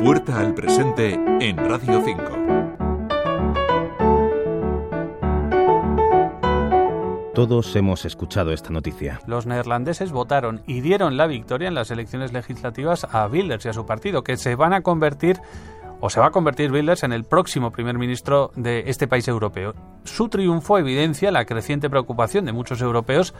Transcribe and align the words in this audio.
Puerta 0.00 0.38
al 0.38 0.54
presente 0.54 1.14
en 1.40 1.56
Radio 1.56 2.00
5. 2.04 2.22
Todos 7.34 7.74
hemos 7.74 8.04
escuchado 8.04 8.52
esta 8.52 8.70
noticia. 8.70 9.20
Los 9.26 9.46
neerlandeses 9.46 10.12
votaron 10.12 10.62
y 10.68 10.82
dieron 10.82 11.16
la 11.16 11.26
victoria 11.26 11.66
en 11.66 11.74
las 11.74 11.90
elecciones 11.90 12.32
legislativas 12.32 13.08
a 13.10 13.26
Wilders 13.26 13.66
y 13.66 13.70
a 13.70 13.72
su 13.72 13.86
partido, 13.86 14.22
que 14.22 14.36
se 14.36 14.54
van 14.54 14.72
a 14.72 14.82
convertir 14.82 15.40
o 16.00 16.10
se 16.10 16.20
va 16.20 16.26
a 16.26 16.30
convertir 16.30 16.70
Wilders 16.70 17.02
en 17.02 17.12
el 17.12 17.24
próximo 17.24 17.72
primer 17.72 17.98
ministro 17.98 18.52
de 18.54 18.84
este 18.86 19.08
país 19.08 19.26
europeo. 19.26 19.74
Su 20.04 20.28
triunfo 20.28 20.78
evidencia 20.78 21.32
la 21.32 21.44
creciente 21.44 21.90
preocupación 21.90 22.44
de 22.44 22.52
muchos 22.52 22.80
europeos 22.80 23.34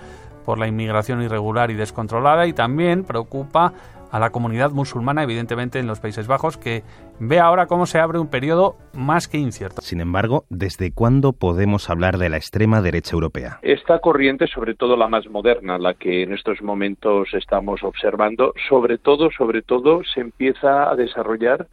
por 0.45 0.59
la 0.59 0.67
inmigración 0.67 1.23
irregular 1.23 1.71
y 1.71 1.75
descontrolada 1.75 2.47
y 2.49 2.53
también 2.53 3.05
preocupa 3.05 3.75
a 4.11 4.19
la 4.19 4.31
comunidad 4.31 4.71
musulmana, 4.71 5.23
evidentemente 5.23 5.79
en 5.79 5.87
los 5.87 6.01
Países 6.01 6.27
Bajos, 6.27 6.57
que 6.57 6.83
ve 7.21 7.39
ahora 7.41 7.67
cómo 7.67 7.87
se 7.87 7.99
abre 7.99 8.19
un 8.19 8.29
periodo 8.29 8.77
más 8.93 9.29
que 9.29 9.39
incierto. 9.39 9.83
Sin 9.83 10.01
embargo, 10.01 10.45
¿desde 10.49 10.93
cuándo 10.93 11.33
podemos 11.33 11.91
hablar 11.91 12.19
de 12.19 12.29
la 12.29 12.37
extrema 12.37 12.81
derecha 12.81 13.15
europea? 13.15 13.59
Esta 13.63 13.99
corriente, 14.01 14.47
sobre 14.47 14.75
todo 14.75 14.97
la 14.97 15.09
más 15.09 15.29
moderna, 15.29 15.79
la 15.79 15.95
que 15.95 16.23
en 16.23 16.33
estos 16.33 16.63
momentos 16.63 17.29
estamos 17.35 17.83
observando, 17.83 18.53
sobre 18.69 18.99
todo, 18.99 19.31
sobre 19.31 19.63
todo, 19.63 20.03
se 20.05 20.21
empieza 20.21 20.91
a 20.91 20.97
desarrollar 20.97 21.67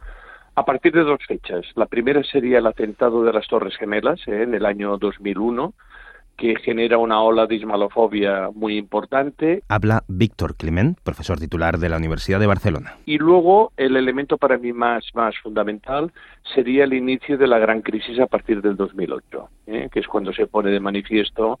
a 0.54 0.64
partir 0.64 0.92
de 0.92 1.04
dos 1.04 1.20
fechas. 1.26 1.64
La 1.74 1.86
primera 1.86 2.22
sería 2.24 2.58
el 2.58 2.66
atentado 2.66 3.22
de 3.22 3.32
las 3.32 3.46
Torres 3.46 3.76
Gemelas 3.76 4.20
eh, 4.26 4.42
en 4.42 4.54
el 4.54 4.64
año 4.64 4.96
2001 4.96 5.74
que 6.36 6.56
genera 6.56 6.98
una 6.98 7.20
ola 7.22 7.46
de 7.46 7.56
ismalofobia 7.56 8.50
muy 8.54 8.76
importante. 8.76 9.62
Habla 9.68 10.04
Víctor 10.08 10.56
Clement, 10.56 10.98
profesor 11.02 11.38
titular 11.38 11.78
de 11.78 11.88
la 11.88 11.96
Universidad 11.96 12.40
de 12.40 12.46
Barcelona. 12.46 12.96
Y 13.06 13.18
luego 13.18 13.72
el 13.76 13.96
elemento 13.96 14.36
para 14.36 14.58
mí 14.58 14.72
más, 14.72 15.04
más 15.14 15.34
fundamental 15.42 16.12
sería 16.54 16.84
el 16.84 16.92
inicio 16.92 17.38
de 17.38 17.46
la 17.46 17.58
gran 17.58 17.82
crisis 17.82 18.20
a 18.20 18.26
partir 18.26 18.60
del 18.62 18.76
2008, 18.76 19.48
¿eh? 19.66 19.88
que 19.90 20.00
es 20.00 20.06
cuando 20.06 20.32
se 20.32 20.46
pone 20.46 20.70
de 20.70 20.80
manifiesto 20.80 21.58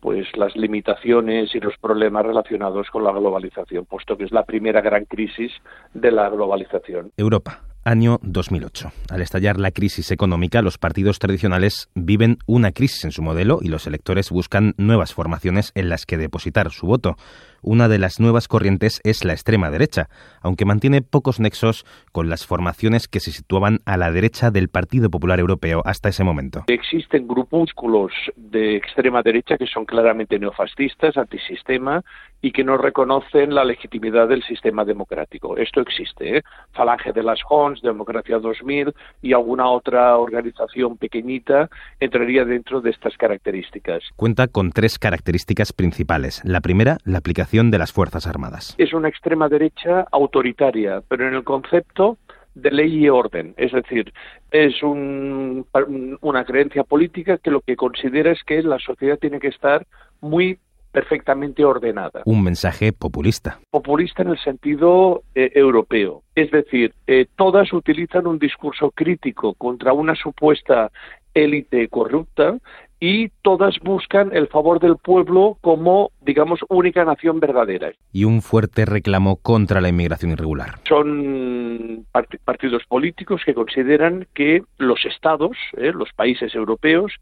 pues 0.00 0.26
las 0.36 0.56
limitaciones 0.56 1.54
y 1.54 1.60
los 1.60 1.76
problemas 1.76 2.24
relacionados 2.24 2.88
con 2.88 3.04
la 3.04 3.12
globalización, 3.12 3.84
puesto 3.84 4.16
que 4.16 4.24
es 4.24 4.32
la 4.32 4.44
primera 4.44 4.80
gran 4.80 5.04
crisis 5.04 5.52
de 5.92 6.10
la 6.10 6.28
globalización. 6.30 7.12
Europa 7.18 7.60
año 7.84 8.18
2008. 8.22 8.90
Al 9.10 9.22
estallar 9.22 9.58
la 9.58 9.70
crisis 9.70 10.10
económica, 10.10 10.62
los 10.62 10.78
partidos 10.78 11.18
tradicionales 11.18 11.88
viven 11.94 12.38
una 12.46 12.72
crisis 12.72 13.04
en 13.04 13.12
su 13.12 13.22
modelo 13.22 13.58
y 13.62 13.68
los 13.68 13.86
electores 13.86 14.30
buscan 14.30 14.74
nuevas 14.76 15.14
formaciones 15.14 15.72
en 15.74 15.88
las 15.88 16.06
que 16.06 16.16
depositar 16.16 16.70
su 16.70 16.86
voto. 16.86 17.16
Una 17.62 17.88
de 17.88 17.98
las 17.98 18.20
nuevas 18.20 18.48
corrientes 18.48 19.00
es 19.04 19.24
la 19.24 19.32
extrema 19.32 19.70
derecha, 19.70 20.08
aunque 20.40 20.64
mantiene 20.64 21.02
pocos 21.02 21.40
nexos 21.40 21.84
con 22.12 22.30
las 22.30 22.46
formaciones 22.46 23.06
que 23.06 23.20
se 23.20 23.32
situaban 23.32 23.80
a 23.84 23.96
la 23.96 24.10
derecha 24.10 24.50
del 24.50 24.68
Partido 24.68 25.10
Popular 25.10 25.40
Europeo 25.40 25.82
hasta 25.84 26.08
ese 26.08 26.24
momento. 26.24 26.64
Existen 26.68 27.28
grupúsculos 27.28 28.12
de 28.36 28.76
extrema 28.76 29.22
derecha 29.22 29.58
que 29.58 29.66
son 29.66 29.84
claramente 29.84 30.38
neofascistas, 30.38 31.16
antisistema 31.16 32.02
y 32.42 32.52
que 32.52 32.64
no 32.64 32.76
reconocen 32.76 33.54
la 33.54 33.64
legitimidad 33.64 34.28
del 34.28 34.42
sistema 34.42 34.84
democrático. 34.84 35.56
Esto 35.56 35.80
existe. 35.80 36.38
¿eh? 36.38 36.42
Falange 36.72 37.12
de 37.12 37.22
las 37.22 37.40
Hons, 37.48 37.82
Democracia 37.82 38.38
2000 38.38 38.94
y 39.22 39.32
alguna 39.32 39.68
otra 39.68 40.16
organización 40.16 40.96
pequeñita 40.96 41.68
entraría 41.98 42.44
dentro 42.44 42.80
de 42.80 42.90
estas 42.90 43.16
características. 43.16 44.02
Cuenta 44.16 44.48
con 44.48 44.72
tres 44.72 44.98
características 44.98 45.72
principales. 45.72 46.40
La 46.44 46.60
primera, 46.60 46.98
la 47.04 47.18
aplicación 47.18 47.70
de 47.70 47.78
las 47.78 47.92
Fuerzas 47.92 48.26
Armadas. 48.26 48.74
Es 48.78 48.92
una 48.92 49.08
extrema 49.08 49.48
derecha 49.48 50.06
autoritaria, 50.10 51.02
pero 51.08 51.28
en 51.28 51.34
el 51.34 51.44
concepto 51.44 52.18
de 52.54 52.70
ley 52.70 53.04
y 53.04 53.08
orden. 53.08 53.54
Es 53.56 53.72
decir, 53.72 54.12
es 54.50 54.82
una 54.82 56.44
creencia 56.44 56.84
política 56.84 57.38
que 57.38 57.50
lo 57.50 57.60
que 57.60 57.76
considera 57.76 58.32
es 58.32 58.42
que 58.44 58.62
la 58.62 58.78
sociedad 58.78 59.18
tiene 59.18 59.38
que 59.38 59.48
estar 59.48 59.86
muy 60.20 60.58
perfectamente 60.90 61.64
ordenada. 61.64 62.22
Un 62.24 62.42
mensaje 62.42 62.92
populista. 62.92 63.60
Populista 63.70 64.22
en 64.22 64.30
el 64.30 64.38
sentido 64.38 65.22
eh, 65.34 65.50
europeo. 65.54 66.22
Es 66.34 66.50
decir, 66.50 66.94
eh, 67.06 67.26
todas 67.36 67.72
utilizan 67.72 68.26
un 68.26 68.38
discurso 68.38 68.90
crítico 68.90 69.54
contra 69.54 69.92
una 69.92 70.14
supuesta 70.14 70.90
élite 71.34 71.88
corrupta 71.88 72.58
y 73.00 73.30
todas 73.42 73.78
buscan 73.80 74.30
el 74.36 74.48
favor 74.48 74.78
del 74.78 74.96
pueblo 74.96 75.56
como, 75.62 76.10
digamos, 76.20 76.60
única 76.68 77.04
nación 77.04 77.40
verdadera. 77.40 77.92
Y 78.12 78.24
un 78.24 78.42
fuerte 78.42 78.84
reclamo 78.84 79.36
contra 79.36 79.80
la 79.80 79.88
inmigración 79.88 80.32
irregular. 80.32 80.78
Son 80.86 82.04
partidos 82.44 82.82
políticos 82.86 83.40
que 83.44 83.54
consideran 83.54 84.26
que 84.34 84.62
los 84.76 85.04
estados, 85.06 85.56
eh, 85.78 85.92
los 85.94 86.12
países 86.12 86.54
europeos, 86.54 87.14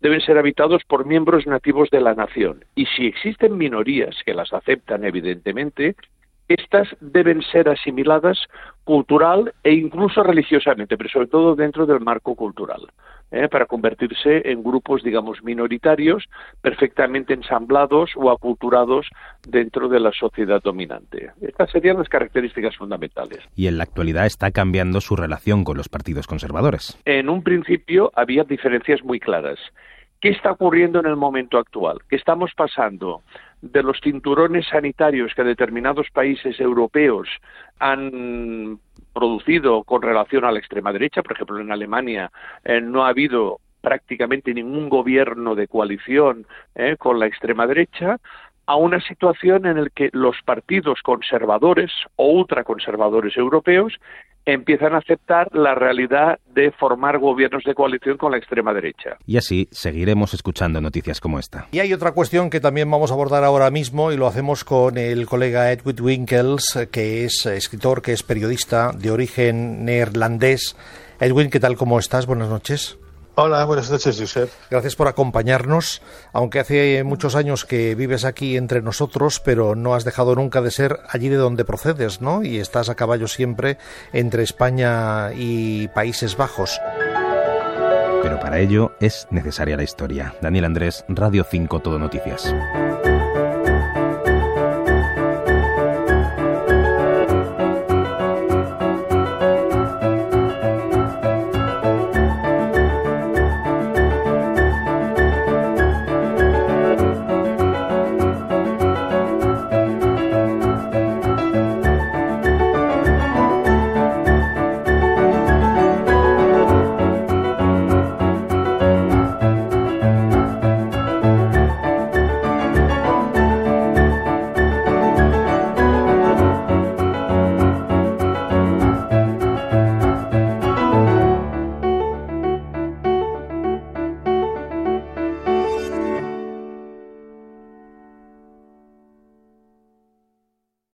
deben 0.00 0.20
ser 0.20 0.38
habitados 0.38 0.82
por 0.84 1.06
miembros 1.06 1.46
nativos 1.46 1.90
de 1.90 2.00
la 2.00 2.14
nación. 2.14 2.64
Y 2.74 2.86
si 2.86 3.06
existen 3.06 3.56
minorías 3.56 4.16
que 4.24 4.34
las 4.34 4.52
aceptan, 4.52 5.04
evidentemente, 5.04 5.96
estas 6.48 6.88
deben 7.00 7.42
ser 7.42 7.68
asimiladas 7.68 8.38
cultural 8.84 9.54
e 9.62 9.72
incluso 9.72 10.22
religiosamente, 10.22 10.96
pero 10.96 11.08
sobre 11.08 11.28
todo 11.28 11.54
dentro 11.54 11.86
del 11.86 12.00
marco 12.00 12.34
cultural, 12.34 12.82
¿eh? 13.30 13.48
para 13.48 13.66
convertirse 13.66 14.50
en 14.50 14.62
grupos, 14.62 15.02
digamos, 15.02 15.42
minoritarios, 15.42 16.24
perfectamente 16.60 17.32
ensamblados 17.32 18.10
o 18.16 18.30
aculturados 18.30 19.08
dentro 19.46 19.88
de 19.88 20.00
la 20.00 20.12
sociedad 20.12 20.62
dominante. 20.62 21.30
Estas 21.40 21.70
serían 21.70 21.98
las 21.98 22.08
características 22.08 22.76
fundamentales. 22.76 23.40
Y 23.56 23.66
en 23.66 23.78
la 23.78 23.84
actualidad 23.84 24.26
está 24.26 24.50
cambiando 24.50 25.00
su 25.00 25.16
relación 25.16 25.64
con 25.64 25.76
los 25.76 25.88
partidos 25.88 26.26
conservadores. 26.26 26.98
En 27.04 27.28
un 27.28 27.42
principio 27.42 28.12
había 28.14 28.44
diferencias 28.44 29.02
muy 29.02 29.18
claras. 29.18 29.58
¿Qué 30.20 30.30
está 30.30 30.52
ocurriendo 30.52 31.00
en 31.00 31.06
el 31.06 31.16
momento 31.16 31.58
actual? 31.58 31.98
¿Qué 32.08 32.16
estamos 32.16 32.52
pasando 32.56 33.22
de 33.72 33.82
los 33.82 33.98
cinturones 34.02 34.66
sanitarios 34.66 35.32
que 35.34 35.42
determinados 35.42 36.10
países 36.10 36.60
europeos 36.60 37.28
han 37.78 38.78
producido 39.14 39.84
con 39.84 40.02
relación 40.02 40.44
a 40.44 40.52
la 40.52 40.58
extrema 40.58 40.92
derecha. 40.92 41.22
Por 41.22 41.32
ejemplo, 41.32 41.58
en 41.60 41.72
Alemania 41.72 42.30
eh, 42.62 42.80
no 42.80 43.04
ha 43.04 43.08
habido 43.08 43.60
prácticamente 43.80 44.52
ningún 44.52 44.88
gobierno 44.88 45.54
de 45.54 45.68
coalición 45.68 46.46
eh, 46.74 46.96
con 46.98 47.18
la 47.18 47.26
extrema 47.26 47.66
derecha 47.66 48.18
a 48.66 48.76
una 48.76 49.00
situación 49.00 49.66
en 49.66 49.84
la 49.84 49.90
que 49.90 50.10
los 50.12 50.36
partidos 50.44 51.00
conservadores 51.02 51.90
o 52.16 52.26
ultraconservadores 52.26 53.36
europeos 53.36 53.94
empiezan 54.46 54.94
a 54.94 54.98
aceptar 54.98 55.48
la 55.54 55.74
realidad 55.74 56.38
de 56.54 56.70
formar 56.72 57.18
gobiernos 57.18 57.64
de 57.64 57.74
coalición 57.74 58.18
con 58.18 58.32
la 58.32 58.38
extrema 58.38 58.74
derecha. 58.74 59.16
Y 59.26 59.36
así 59.36 59.68
seguiremos 59.70 60.34
escuchando 60.34 60.80
noticias 60.80 61.20
como 61.20 61.38
esta. 61.38 61.66
Y 61.72 61.78
hay 61.78 61.92
otra 61.92 62.12
cuestión 62.12 62.50
que 62.50 62.60
también 62.60 62.90
vamos 62.90 63.10
a 63.10 63.14
abordar 63.14 63.44
ahora 63.44 63.70
mismo 63.70 64.12
y 64.12 64.16
lo 64.16 64.26
hacemos 64.26 64.64
con 64.64 64.98
el 64.98 65.26
colega 65.26 65.72
Edwin 65.72 65.96
Winkels, 66.00 66.88
que 66.92 67.24
es 67.24 67.46
escritor, 67.46 68.02
que 68.02 68.12
es 68.12 68.22
periodista 68.22 68.92
de 68.92 69.10
origen 69.10 69.84
neerlandés. 69.84 70.76
Edwin, 71.20 71.50
¿qué 71.50 71.60
tal? 71.60 71.76
¿Cómo 71.76 71.98
estás? 71.98 72.26
Buenas 72.26 72.48
noches. 72.48 72.98
Hola, 73.36 73.64
buenas 73.64 73.90
noches, 73.90 74.16
Josep. 74.18 74.48
Gracias 74.70 74.94
por 74.94 75.08
acompañarnos, 75.08 76.02
aunque 76.32 76.60
hace 76.60 77.02
muchos 77.02 77.34
años 77.34 77.64
que 77.64 77.96
vives 77.96 78.24
aquí 78.24 78.56
entre 78.56 78.80
nosotros, 78.80 79.40
pero 79.40 79.74
no 79.74 79.94
has 79.94 80.04
dejado 80.04 80.36
nunca 80.36 80.60
de 80.60 80.70
ser 80.70 81.00
allí 81.08 81.28
de 81.28 81.36
donde 81.36 81.64
procedes, 81.64 82.20
¿no? 82.20 82.44
Y 82.44 82.58
estás 82.58 82.88
a 82.88 82.94
caballo 82.94 83.26
siempre 83.26 83.76
entre 84.12 84.44
España 84.44 85.32
y 85.34 85.88
Países 85.88 86.36
Bajos. 86.36 86.80
Pero 88.22 88.38
para 88.38 88.60
ello 88.60 88.92
es 89.00 89.26
necesaria 89.30 89.76
la 89.76 89.82
historia. 89.82 90.34
Daniel 90.40 90.66
Andrés, 90.66 91.04
Radio 91.08 91.44
5 91.44 91.80
Todo 91.80 91.98
Noticias. 91.98 92.54